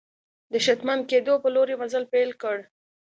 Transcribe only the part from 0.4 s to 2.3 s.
د شتمن کېدو په لور یې مزل پیل